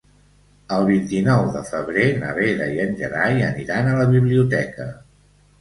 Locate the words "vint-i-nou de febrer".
0.87-2.07